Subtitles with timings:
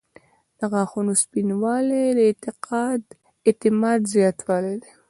[0.59, 2.19] •د غاښونو سپینوالی د
[3.47, 4.91] اعتماد زیاتوالی دی.